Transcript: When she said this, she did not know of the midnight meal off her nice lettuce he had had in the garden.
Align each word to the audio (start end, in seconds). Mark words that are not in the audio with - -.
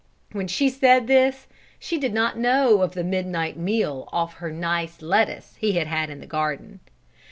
When 0.31 0.47
she 0.47 0.67
said 0.67 1.05
this, 1.05 1.45
she 1.77 1.99
did 1.99 2.11
not 2.11 2.35
know 2.35 2.81
of 2.81 2.95
the 2.95 3.03
midnight 3.03 3.55
meal 3.55 4.09
off 4.11 4.33
her 4.37 4.49
nice 4.51 4.99
lettuce 5.03 5.53
he 5.59 5.73
had 5.73 5.85
had 5.85 6.09
in 6.09 6.19
the 6.19 6.25
garden. 6.25 6.79